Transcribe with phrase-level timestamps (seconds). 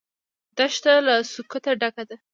[0.57, 2.15] دښته له سکوته ډکه ده.